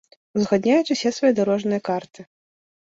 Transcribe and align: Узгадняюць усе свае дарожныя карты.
Узгадняюць 0.37 0.91
усе 0.95 1.13
свае 1.19 1.33
дарожныя 1.41 1.81
карты. 1.93 2.21